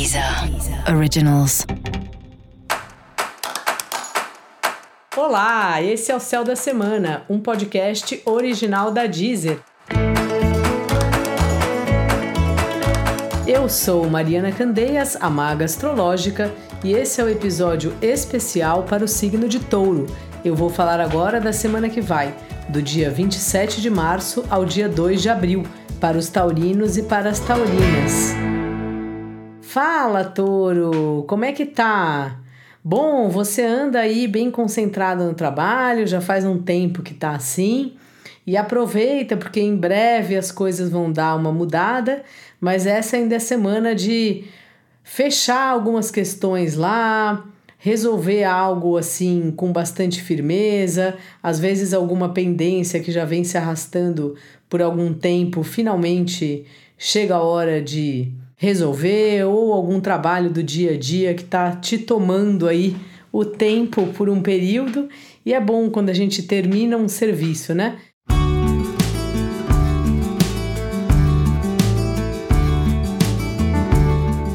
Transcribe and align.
Deezer 0.00 0.24
Originals. 0.96 1.66
Olá, 5.14 5.82
esse 5.82 6.10
é 6.10 6.16
o 6.16 6.18
Céu 6.18 6.42
da 6.42 6.56
Semana, 6.56 7.22
um 7.28 7.38
podcast 7.38 8.22
original 8.24 8.90
da 8.90 9.04
Deezer. 9.04 9.58
Eu 13.46 13.68
sou 13.68 14.08
Mariana 14.08 14.50
Candeias, 14.50 15.18
a 15.20 15.28
maga 15.28 15.66
astrológica, 15.66 16.50
e 16.82 16.92
esse 16.92 17.20
é 17.20 17.24
o 17.24 17.28
episódio 17.28 17.94
especial 18.00 18.84
para 18.84 19.04
o 19.04 19.08
signo 19.08 19.46
de 19.50 19.60
Touro. 19.60 20.06
Eu 20.42 20.56
vou 20.56 20.70
falar 20.70 20.98
agora 20.98 21.38
da 21.38 21.52
semana 21.52 21.90
que 21.90 22.00
vai, 22.00 22.34
do 22.70 22.80
dia 22.80 23.10
27 23.10 23.82
de 23.82 23.90
março 23.90 24.46
ao 24.48 24.64
dia 24.64 24.88
2 24.88 25.20
de 25.20 25.28
abril, 25.28 25.62
para 26.00 26.16
os 26.16 26.30
taurinos 26.30 26.96
e 26.96 27.02
para 27.02 27.28
as 27.28 27.38
taurinas. 27.40 28.39
Fala, 29.72 30.24
touro! 30.24 31.24
Como 31.28 31.44
é 31.44 31.52
que 31.52 31.64
tá? 31.64 32.40
Bom, 32.82 33.28
você 33.28 33.62
anda 33.62 34.00
aí 34.00 34.26
bem 34.26 34.50
concentrado 34.50 35.22
no 35.22 35.32
trabalho, 35.32 36.08
já 36.08 36.20
faz 36.20 36.44
um 36.44 36.60
tempo 36.60 37.02
que 37.04 37.14
tá 37.14 37.36
assim. 37.36 37.92
E 38.44 38.56
aproveita 38.56 39.36
porque 39.36 39.60
em 39.60 39.76
breve 39.76 40.36
as 40.36 40.50
coisas 40.50 40.90
vão 40.90 41.12
dar 41.12 41.36
uma 41.36 41.52
mudada, 41.52 42.24
mas 42.60 42.84
essa 42.84 43.16
ainda 43.16 43.36
é 43.36 43.38
semana 43.38 43.94
de 43.94 44.42
fechar 45.04 45.68
algumas 45.68 46.10
questões 46.10 46.74
lá, 46.74 47.44
resolver 47.78 48.42
algo 48.42 48.96
assim 48.96 49.52
com 49.56 49.70
bastante 49.70 50.20
firmeza, 50.20 51.16
às 51.40 51.60
vezes 51.60 51.94
alguma 51.94 52.30
pendência 52.30 52.98
que 52.98 53.12
já 53.12 53.24
vem 53.24 53.44
se 53.44 53.56
arrastando 53.56 54.34
por 54.68 54.82
algum 54.82 55.14
tempo, 55.14 55.62
finalmente 55.62 56.66
chega 56.98 57.36
a 57.36 57.40
hora 57.40 57.80
de 57.80 58.32
resolver 58.60 59.44
ou 59.44 59.72
algum 59.72 59.98
trabalho 60.00 60.50
do 60.50 60.62
dia 60.62 60.92
a 60.92 60.98
dia 60.98 61.32
que 61.32 61.42
está 61.42 61.72
te 61.72 61.96
tomando 61.96 62.68
aí 62.68 62.94
o 63.32 63.42
tempo 63.42 64.08
por 64.08 64.28
um 64.28 64.42
período 64.42 65.08
e 65.46 65.54
é 65.54 65.58
bom 65.58 65.88
quando 65.88 66.10
a 66.10 66.12
gente 66.12 66.42
termina 66.42 66.94
um 66.98 67.08
serviço, 67.08 67.74
né? 67.74 67.96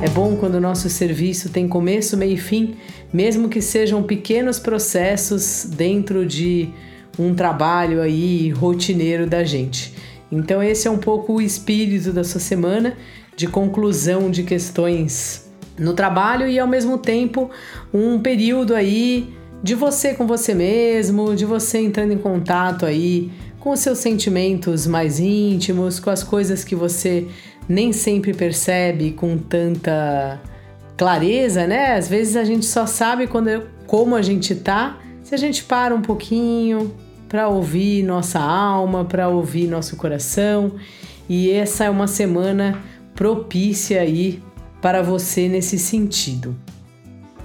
É 0.04 0.10
bom 0.14 0.36
quando 0.36 0.56
o 0.56 0.62
nosso 0.62 0.88
serviço 0.88 1.50
tem 1.50 1.68
começo, 1.68 2.16
meio 2.16 2.34
e 2.34 2.38
fim, 2.38 2.76
mesmo 3.12 3.50
que 3.50 3.60
sejam 3.60 4.04
pequenos 4.04 4.60
processos 4.60 5.66
dentro 5.66 6.28
de 6.28 6.70
um 7.18 7.34
trabalho 7.34 8.04
aí 8.04 8.52
rotineiro 8.52 9.26
da 9.26 9.44
gente. 9.44 9.96
Então 10.32 10.62
esse 10.62 10.88
é 10.88 10.92
um 10.92 11.00
pouco 11.00 11.34
o 11.34 11.42
espírito 11.42 12.14
da 12.14 12.24
sua 12.24 12.40
semana 12.40 12.96
de 13.36 13.48
conclusão 13.48 14.30
de 14.30 14.44
questões 14.44 15.50
no 15.78 15.94
trabalho 15.94 16.48
e 16.48 16.58
ao 16.58 16.68
mesmo 16.68 16.98
tempo 16.98 17.50
um 17.94 18.20
período 18.20 18.74
aí 18.74 19.34
de 19.62 19.76
você 19.76 20.14
com 20.14 20.26
você 20.26 20.54
mesmo, 20.54 21.36
de 21.36 21.46
você 21.46 21.80
entrando 21.80 22.14
em 22.14 22.18
contato 22.18 22.86
aí 22.86 23.32
com 23.60 23.72
os 23.72 23.80
seus 23.80 23.98
sentimentos 23.98 24.86
mais 24.86 25.20
íntimos, 25.20 26.00
com 26.00 26.10
as 26.10 26.24
coisas 26.24 26.64
que 26.64 26.76
você 26.76 27.28
nem 27.68 27.92
sempre 27.92 28.34
percebe 28.34 29.12
com 29.12 29.38
tanta 29.38 30.40
clareza, 30.96 31.66
né? 31.66 31.96
Às 31.96 32.08
vezes 32.08 32.36
a 32.36 32.44
gente 32.44 32.66
só 32.66 32.86
sabe 32.86 33.28
quando 33.28 33.64
como 33.88 34.16
a 34.16 34.22
gente 34.22 34.54
tá, 34.56 35.00
se 35.24 35.34
a 35.34 35.38
gente 35.38 35.64
para 35.64 35.94
um 35.96 36.02
pouquinho 36.02 36.94
para 37.28 37.48
ouvir 37.48 38.04
nossa 38.04 38.40
alma, 38.40 39.04
para 39.04 39.28
ouvir 39.28 39.68
nosso 39.68 39.96
coração. 39.96 40.74
E 41.28 41.52
essa 41.52 41.86
é 41.86 41.90
uma 41.90 42.08
semana 42.08 42.82
propícia 43.16 44.02
aí 44.02 44.44
para 44.82 45.02
você 45.02 45.48
nesse 45.48 45.80
sentido. 45.80 46.56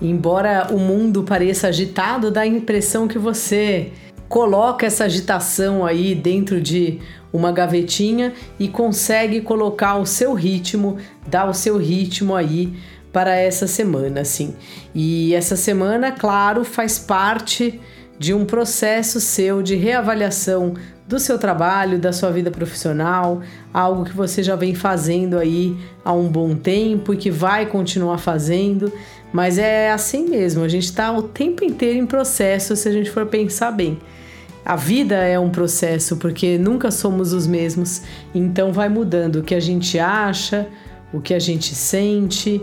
Embora 0.03 0.69
o 0.71 0.79
mundo 0.79 1.23
pareça 1.23 1.69
agitado, 1.69 2.31
dá 2.31 2.43
a 2.43 2.47
impressão 2.47 3.07
que 3.07 3.19
você 3.19 3.93
coloca 4.29 4.87
essa 4.87 5.05
agitação 5.05 5.85
aí 5.85 6.15
dentro 6.15 6.61
de 6.61 7.01
uma 7.33 7.53
gavetinha 7.53 8.33
e 8.59 8.69
consegue 8.69 9.41
colocar 9.41 9.97
o 9.97 10.07
seu 10.07 10.35
ritmo, 10.35 10.99
dar 11.27 11.49
o 11.49 11.55
seu 11.55 11.77
ritmo 11.77 12.35
aí 12.35 12.73
para 13.13 13.35
essa 13.37 13.67
semana, 13.67 14.21
assim. 14.21 14.55
E 14.95 15.35
essa 15.35 15.57
semana, 15.57 16.13
claro, 16.13 16.65
faz 16.65 16.99
parte 16.99 17.81
de 18.21 18.35
um 18.35 18.45
processo 18.45 19.19
seu 19.19 19.63
de 19.63 19.77
reavaliação 19.77 20.75
do 21.09 21.19
seu 21.19 21.39
trabalho, 21.39 21.99
da 21.99 22.13
sua 22.13 22.31
vida 22.31 22.51
profissional, 22.51 23.41
algo 23.73 24.05
que 24.05 24.15
você 24.15 24.43
já 24.43 24.55
vem 24.55 24.75
fazendo 24.75 25.39
aí 25.39 25.75
há 26.05 26.13
um 26.13 26.29
bom 26.29 26.55
tempo 26.55 27.15
e 27.15 27.17
que 27.17 27.31
vai 27.31 27.65
continuar 27.65 28.19
fazendo, 28.19 28.93
mas 29.33 29.57
é 29.57 29.91
assim 29.91 30.29
mesmo, 30.29 30.63
a 30.63 30.69
gente 30.69 30.85
está 30.85 31.11
o 31.11 31.23
tempo 31.23 31.65
inteiro 31.65 31.99
em 31.99 32.05
processo 32.05 32.77
se 32.77 32.87
a 32.91 32.93
gente 32.93 33.11
for 33.11 33.25
pensar 33.25 33.71
bem. 33.71 33.99
A 34.67 34.77
vida 34.77 35.17
é 35.17 35.39
um 35.39 35.49
processo 35.49 36.19
porque 36.19 36.59
nunca 36.59 36.91
somos 36.91 37.33
os 37.33 37.47
mesmos, 37.47 38.03
então 38.35 38.71
vai 38.71 38.91
mudando 38.91 39.37
o 39.37 39.43
que 39.43 39.55
a 39.55 39.61
gente 39.61 39.99
acha, 39.99 40.69
o 41.11 41.23
que 41.23 41.33
a 41.33 41.39
gente 41.39 41.75
sente 41.75 42.63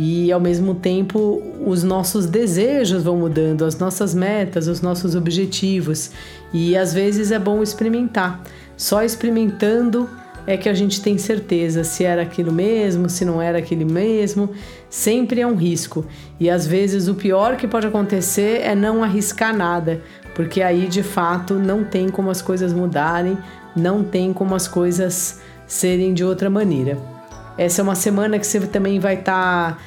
e 0.00 0.30
ao 0.30 0.38
mesmo 0.38 0.76
tempo 0.76 1.42
os 1.66 1.82
nossos 1.82 2.24
desejos 2.26 3.02
vão 3.02 3.16
mudando, 3.16 3.64
as 3.64 3.76
nossas 3.76 4.14
metas, 4.14 4.68
os 4.68 4.80
nossos 4.80 5.16
objetivos. 5.16 6.12
E 6.54 6.76
às 6.76 6.94
vezes 6.94 7.32
é 7.32 7.38
bom 7.38 7.64
experimentar. 7.64 8.40
Só 8.76 9.02
experimentando 9.02 10.08
é 10.46 10.56
que 10.56 10.68
a 10.68 10.72
gente 10.72 11.02
tem 11.02 11.18
certeza 11.18 11.82
se 11.82 12.04
era 12.04 12.22
aquilo 12.22 12.52
mesmo, 12.52 13.10
se 13.10 13.24
não 13.24 13.42
era 13.42 13.58
aquele 13.58 13.84
mesmo. 13.84 14.50
Sempre 14.88 15.40
é 15.40 15.46
um 15.46 15.56
risco. 15.56 16.06
E 16.38 16.48
às 16.48 16.64
vezes 16.64 17.08
o 17.08 17.16
pior 17.16 17.56
que 17.56 17.66
pode 17.66 17.88
acontecer 17.88 18.60
é 18.62 18.76
não 18.76 19.02
arriscar 19.02 19.54
nada, 19.54 20.00
porque 20.32 20.62
aí 20.62 20.86
de 20.86 21.02
fato 21.02 21.54
não 21.54 21.82
tem 21.82 22.08
como 22.08 22.30
as 22.30 22.40
coisas 22.40 22.72
mudarem, 22.72 23.36
não 23.74 24.04
tem 24.04 24.32
como 24.32 24.54
as 24.54 24.68
coisas 24.68 25.40
serem 25.66 26.14
de 26.14 26.22
outra 26.22 26.48
maneira. 26.48 27.17
Essa 27.58 27.82
é 27.82 27.84
uma 27.84 27.96
semana 27.96 28.38
que 28.38 28.46
você 28.46 28.60
também 28.60 29.00
vai 29.00 29.14
estar 29.14 29.72
tá 29.72 29.78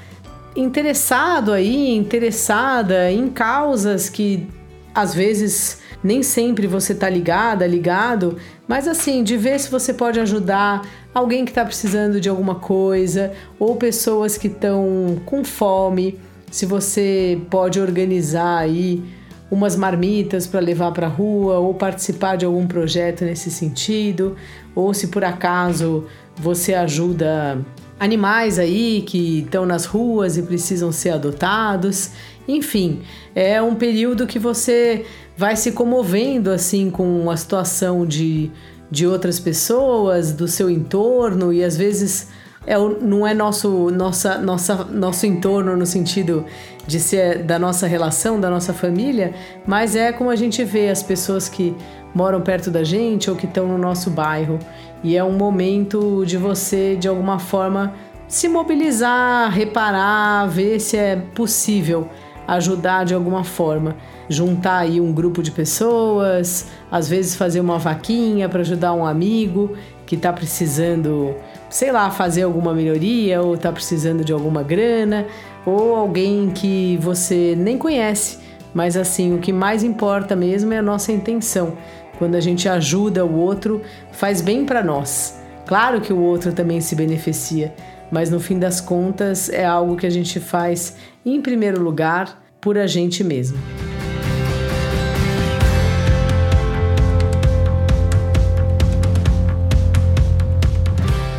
interessado 0.56 1.54
aí, 1.54 1.96
interessada 1.96 3.10
em 3.10 3.30
causas 3.30 4.10
que 4.10 4.46
às 4.94 5.16
vezes 5.16 5.80
nem 6.04 6.22
sempre 6.22 6.68
você 6.68 6.94
tá 6.94 7.10
ligada, 7.10 7.66
ligado, 7.66 8.38
mas 8.68 8.88
assim, 8.88 9.24
de 9.24 9.38
ver 9.38 9.60
se 9.60 9.72
você 9.72 9.94
pode 9.94 10.20
ajudar 10.20 10.82
alguém 11.14 11.46
que 11.46 11.52
está 11.52 11.64
precisando 11.64 12.20
de 12.20 12.28
alguma 12.28 12.56
coisa 12.56 13.32
ou 13.58 13.78
pessoas 13.78 14.38
que 14.38 14.48
estão 14.48 15.22
com 15.26 15.44
fome, 15.44 16.20
se 16.52 16.66
você 16.66 17.40
pode 17.50 17.80
organizar 17.80 18.58
aí 18.58 19.02
umas 19.52 19.76
marmitas 19.76 20.48
para 20.48 20.62
levar 20.62 20.94
para 20.94 21.08
a 21.08 21.10
rua 21.10 21.60
ou 21.60 21.74
participar 21.74 22.38
de 22.38 22.46
algum 22.46 22.66
projeto 22.66 23.26
nesse 23.26 23.52
sentido, 23.52 24.38
ou 24.74 24.94
se 24.94 25.08
por 25.08 25.26
acaso 25.26 26.06
você 26.38 26.74
ajuda 26.74 27.60
animais 28.00 28.58
aí 28.58 29.02
que 29.02 29.40
estão 29.40 29.66
nas 29.66 29.86
ruas 29.86 30.38
e 30.38 30.42
precisam 30.42 30.92
ser 30.92 31.10
adotados. 31.10 32.12
Enfim, 32.48 33.02
é 33.36 33.62
um 33.62 33.76
período 33.76 34.26
que 34.26 34.40
você 34.40 35.06
vai 35.38 35.56
se 35.56 35.74
comovendo 35.74 36.50
assim 36.50 36.90
com 36.90 37.30
a 37.30 37.36
situação 37.36 38.06
de, 38.06 38.50
de 38.90 39.06
outras 39.06 39.40
pessoas, 39.40 40.32
do 40.32 40.48
seu 40.48 40.70
entorno 40.70 41.52
e 41.52 41.64
às 41.64 41.76
vezes 41.76 42.30
é, 42.66 42.78
não 42.78 43.26
é 43.26 43.34
nosso, 43.34 43.90
nossa, 43.90 44.38
nossa, 44.38 44.84
nosso 44.86 45.26
entorno 45.26 45.76
no 45.76 45.86
sentido 45.86 46.46
de 46.86 47.00
ser 47.00 47.44
da 47.44 47.58
nossa 47.58 47.88
relação, 47.88 48.40
da 48.40 48.50
nossa 48.50 48.74
família, 48.74 49.34
mas 49.66 49.96
é 49.96 50.12
como 50.12 50.30
a 50.30 50.36
gente 50.36 50.64
vê 50.64 50.90
as 50.90 51.02
pessoas 51.02 51.50
que 51.50 51.76
moram 52.14 52.42
perto 52.42 52.70
da 52.70 52.84
gente 52.84 53.30
ou 53.30 53.36
que 53.36 53.46
estão 53.46 53.68
no 53.68 53.78
nosso 53.78 54.10
bairro. 54.10 54.60
E 55.04 55.18
é 55.18 55.24
um 55.24 55.32
momento 55.32 56.24
de 56.26 56.38
você, 56.38 56.96
de 56.96 57.08
alguma 57.08 57.40
forma, 57.40 57.94
se 58.28 58.48
mobilizar, 58.48 59.52
reparar, 59.52 60.48
ver 60.48 60.80
se 60.80 60.98
é 60.98 61.16
possível 61.16 62.08
ajudar 62.56 63.06
de 63.06 63.14
alguma 63.14 63.44
forma. 63.44 63.96
Juntar 64.30 64.80
aí 64.80 65.02
um 65.02 65.12
grupo 65.12 65.42
de 65.44 65.52
pessoas, 65.52 66.68
às 66.92 67.08
vezes 67.08 67.36
fazer 67.36 67.60
uma 67.60 67.78
vaquinha 67.78 68.48
para 68.48 68.62
ajudar 68.62 68.94
um 68.94 69.06
amigo 69.06 69.76
que 70.06 70.16
está 70.16 70.32
precisando, 70.34 71.36
sei 71.70 71.92
lá, 71.92 72.10
fazer 72.12 72.44
alguma 72.44 72.74
melhoria 72.74 73.42
ou 73.42 73.56
está 73.56 73.72
precisando 73.72 74.24
de 74.24 74.34
alguma 74.34 74.64
grana, 74.64 75.26
ou 75.66 75.96
alguém 75.96 76.50
que 76.50 76.98
você 77.02 77.56
nem 77.58 77.78
conhece. 77.78 78.40
Mas 78.74 78.96
assim, 78.96 79.36
o 79.36 79.40
que 79.40 79.52
mais 79.52 79.84
importa 79.84 80.36
mesmo 80.36 80.74
é 80.74 80.78
a 80.78 80.82
nossa 80.82 81.12
intenção 81.12 81.78
quando 82.22 82.36
a 82.36 82.40
gente 82.40 82.70
ajuda 82.70 83.26
o 83.26 83.36
outro, 83.36 83.82
faz 84.12 84.42
bem 84.42 84.64
para 84.64 84.84
nós. 84.84 85.42
Claro 85.66 86.00
que 86.00 86.14
o 86.14 86.20
outro 86.20 86.54
também 86.54 86.80
se 86.80 86.96
beneficia, 86.96 87.74
mas 88.12 88.30
no 88.30 88.40
fim 88.40 88.60
das 88.60 88.80
contas 88.80 89.50
é 89.50 89.66
algo 89.66 89.96
que 89.96 90.06
a 90.06 90.10
gente 90.12 90.40
faz 90.40 90.98
em 91.26 91.42
primeiro 91.42 91.82
lugar 91.82 92.41
por 92.62 92.78
a 92.78 92.86
gente 92.86 93.24
mesmo. 93.24 93.58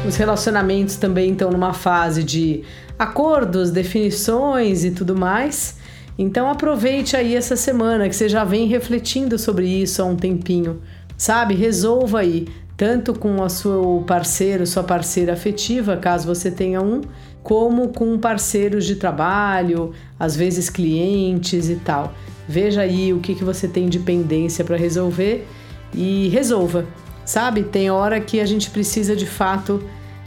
Os 0.07 0.17
relacionamentos 0.17 0.97
também 0.97 1.33
estão 1.33 1.51
numa 1.51 1.73
fase 1.73 2.25
de 2.25 2.65
acordos, 2.99 3.71
definições 3.71 4.85
e 4.85 4.91
tudo 4.91 5.17
mais. 5.17 5.77
Então 6.19 6.51
aproveite 6.51 7.17
aí 7.17 7.35
essa 7.37 7.57
semana 7.57 8.09
que 8.09 8.15
você 8.15 8.29
já 8.29 8.45
vem 8.45 8.67
refletindo 8.67 9.39
sobre 9.39 9.67
isso 9.67 10.03
há 10.03 10.05
um 10.05 10.17
tempinho, 10.17 10.83
sabe? 11.17 11.55
Resolva 11.55 12.21
aí, 12.21 12.47
tanto 12.77 13.15
com 13.15 13.41
o 13.41 13.49
seu 13.49 14.05
parceiro, 14.07 14.67
sua 14.67 14.83
parceira 14.83 15.33
afetiva, 15.33 15.97
caso 15.97 16.27
você 16.27 16.51
tenha 16.51 16.83
um, 16.83 17.01
como 17.43 17.89
com 17.89 18.19
parceiros 18.19 18.85
de 18.85 18.97
trabalho, 18.97 19.93
às 20.19 20.37
vezes 20.37 20.71
clientes 20.71 21.69
e 21.69 21.77
tal. 21.77 22.15
Veja 22.49 22.83
aí 22.83 23.12
o 23.12 23.21
que, 23.21 23.35
que 23.35 23.44
você 23.44 23.67
tem 23.67 23.89
de 23.89 23.99
pendência 23.99 24.65
para 24.65 24.77
resolver 24.77 25.47
e 25.94 26.29
resolva. 26.29 26.87
Sabe, 27.25 27.62
tem 27.62 27.91
hora 27.91 28.21
que 28.21 28.41
a 28.41 28.47
gente 28.47 28.71
precisa 28.71 29.15
de 29.15 29.27
fato 29.27 29.83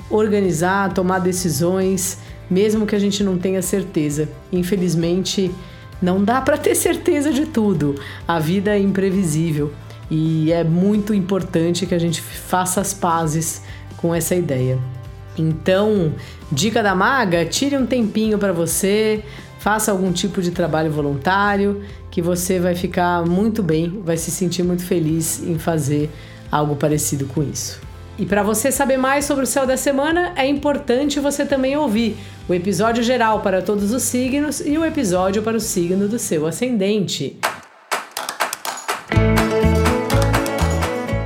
organizar, 0.09 0.93
tomar 0.93 1.19
decisões, 1.19 2.19
mesmo 2.49 2.85
que 2.85 2.95
a 2.95 2.99
gente 2.99 3.23
não 3.23 3.37
tenha 3.37 3.61
certeza. 3.61 4.29
Infelizmente, 4.51 5.51
não 6.01 6.23
dá 6.23 6.41
para 6.41 6.57
ter 6.57 6.75
certeza 6.75 7.31
de 7.31 7.45
tudo. 7.45 7.95
A 8.27 8.39
vida 8.39 8.75
é 8.75 8.79
imprevisível 8.79 9.71
e 10.09 10.51
é 10.51 10.63
muito 10.63 11.13
importante 11.13 11.85
que 11.85 11.95
a 11.95 11.99
gente 11.99 12.21
faça 12.21 12.79
as 12.79 12.93
pazes 12.93 13.61
com 13.97 14.13
essa 14.13 14.35
ideia. 14.35 14.79
Então, 15.37 16.13
dica 16.51 16.81
da 16.81 16.95
maga, 16.95 17.45
tire 17.45 17.77
um 17.77 17.85
tempinho 17.85 18.37
para 18.37 18.53
você, 18.53 19.23
faça 19.59 19.91
algum 19.91 20.11
tipo 20.11 20.41
de 20.41 20.51
trabalho 20.51 20.91
voluntário, 20.91 21.81
que 22.11 22.21
você 22.21 22.59
vai 22.59 22.75
ficar 22.75 23.25
muito 23.25 23.61
bem, 23.61 24.01
vai 24.03 24.15
se 24.15 24.31
sentir 24.31 24.63
muito 24.63 24.83
feliz 24.83 25.41
em 25.43 25.57
fazer 25.57 26.09
algo 26.51 26.75
parecido 26.75 27.25
com 27.25 27.43
isso. 27.43 27.81
E 28.17 28.25
para 28.25 28.41
você 28.43 28.71
saber 28.71 28.95
mais 28.95 29.25
sobre 29.25 29.43
o 29.43 29.47
céu 29.47 29.67
da 29.67 29.75
semana, 29.75 30.31
é 30.37 30.47
importante 30.47 31.19
você 31.19 31.45
também 31.45 31.75
ouvir 31.75 32.15
o 32.47 32.53
episódio 32.53 33.03
geral 33.03 33.41
para 33.41 33.61
todos 33.61 33.91
os 33.91 34.03
signos 34.03 34.61
e 34.61 34.77
o 34.77 34.85
episódio 34.85 35.41
para 35.41 35.57
o 35.57 35.59
signo 35.59 36.07
do 36.07 36.17
seu 36.17 36.47
ascendente. 36.47 37.37